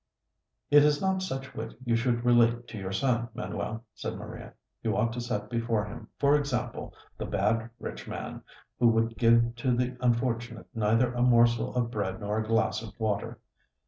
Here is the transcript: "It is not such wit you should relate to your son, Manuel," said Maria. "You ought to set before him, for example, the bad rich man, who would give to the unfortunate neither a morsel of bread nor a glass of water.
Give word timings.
"It 0.71 0.83
is 0.83 0.99
not 0.99 1.21
such 1.21 1.53
wit 1.53 1.75
you 1.85 1.95
should 1.95 2.25
relate 2.25 2.67
to 2.69 2.77
your 2.79 2.91
son, 2.91 3.29
Manuel," 3.35 3.85
said 3.93 4.15
Maria. 4.15 4.55
"You 4.81 4.97
ought 4.97 5.13
to 5.13 5.21
set 5.21 5.47
before 5.47 5.85
him, 5.85 6.07
for 6.17 6.35
example, 6.35 6.95
the 7.19 7.27
bad 7.27 7.69
rich 7.79 8.07
man, 8.07 8.41
who 8.79 8.87
would 8.87 9.15
give 9.15 9.55
to 9.57 9.75
the 9.75 9.95
unfortunate 9.99 10.65
neither 10.73 11.13
a 11.13 11.21
morsel 11.21 11.75
of 11.75 11.91
bread 11.91 12.19
nor 12.19 12.39
a 12.39 12.47
glass 12.47 12.81
of 12.81 12.99
water. 12.99 13.37